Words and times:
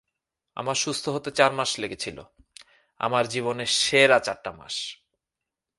আমার 0.57 0.75
সুস্থ 0.75 1.09
হতে 1.09 1.31
চার 1.31 1.51
মাস 1.53 1.79
লেগেছিল, 1.79 2.17
আমার 2.99 3.27
জীবনের 3.27 3.65
সেরা 3.65 4.19
চারটা 4.19 4.51
মাস। 4.51 4.75